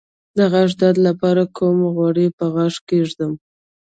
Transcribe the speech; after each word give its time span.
د 0.37 0.39
غاښ 0.51 0.71
درد 0.81 0.97
لپاره 1.07 1.43
کوم 1.57 1.77
غوړي 1.95 2.27
په 2.37 2.45
غاښ 2.53 2.75
کیږدم؟ 2.89 3.31